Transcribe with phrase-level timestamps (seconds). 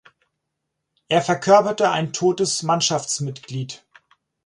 [1.09, 3.85] Er verkörperte ein "totes Mannschaftsmitglied".